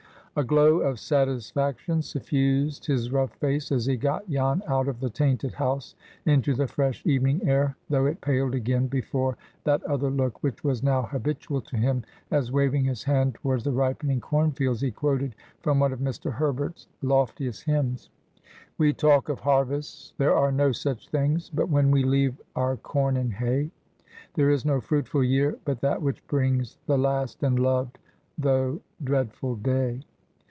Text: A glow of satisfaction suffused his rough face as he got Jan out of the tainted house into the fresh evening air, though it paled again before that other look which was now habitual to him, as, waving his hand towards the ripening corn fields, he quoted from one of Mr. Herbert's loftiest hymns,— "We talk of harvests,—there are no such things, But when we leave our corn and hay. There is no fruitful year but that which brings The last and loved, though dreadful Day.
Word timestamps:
A 0.37 0.45
glow 0.45 0.77
of 0.77 0.97
satisfaction 0.97 2.01
suffused 2.01 2.85
his 2.85 3.11
rough 3.11 3.33
face 3.33 3.69
as 3.69 3.85
he 3.85 3.97
got 3.97 4.29
Jan 4.29 4.63
out 4.65 4.87
of 4.87 5.01
the 5.01 5.09
tainted 5.09 5.55
house 5.55 5.93
into 6.25 6.53
the 6.53 6.67
fresh 6.67 7.05
evening 7.05 7.45
air, 7.45 7.75
though 7.89 8.05
it 8.05 8.21
paled 8.21 8.55
again 8.55 8.87
before 8.87 9.35
that 9.65 9.83
other 9.83 10.09
look 10.09 10.41
which 10.41 10.63
was 10.63 10.83
now 10.83 11.01
habitual 11.01 11.59
to 11.63 11.75
him, 11.75 12.05
as, 12.31 12.49
waving 12.49 12.85
his 12.85 13.03
hand 13.03 13.33
towards 13.35 13.65
the 13.65 13.73
ripening 13.73 14.21
corn 14.21 14.53
fields, 14.53 14.79
he 14.79 14.89
quoted 14.89 15.35
from 15.59 15.81
one 15.81 15.91
of 15.91 15.99
Mr. 15.99 16.31
Herbert's 16.31 16.87
loftiest 17.01 17.65
hymns,— 17.65 18.09
"We 18.77 18.93
talk 18.93 19.27
of 19.27 19.41
harvests,—there 19.41 20.33
are 20.33 20.49
no 20.53 20.71
such 20.71 21.09
things, 21.09 21.49
But 21.53 21.67
when 21.67 21.91
we 21.91 22.05
leave 22.05 22.39
our 22.55 22.77
corn 22.77 23.17
and 23.17 23.33
hay. 23.33 23.69
There 24.35 24.49
is 24.49 24.63
no 24.63 24.79
fruitful 24.79 25.25
year 25.25 25.57
but 25.65 25.81
that 25.81 26.01
which 26.01 26.25
brings 26.27 26.77
The 26.87 26.97
last 26.97 27.43
and 27.43 27.59
loved, 27.59 27.99
though 28.37 28.79
dreadful 29.03 29.57
Day. 29.57 30.03